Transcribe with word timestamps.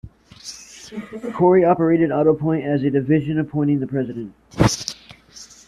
Cory 1.35 1.63
operated 1.63 2.09
Autopoint 2.09 2.65
as 2.65 2.81
a 2.81 2.89
division 2.89 3.37
appointing 3.37 3.79
the 3.79 3.85
president. 3.85 4.33